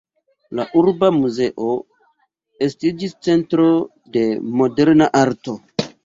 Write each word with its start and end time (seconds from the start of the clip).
La 0.59 0.63
Urba 0.79 1.09
muzeo 1.17 1.67
estiĝis 2.67 3.13
centro 3.27 3.67
de 4.17 4.23
moderna 4.63 5.11
arto. 5.21 5.55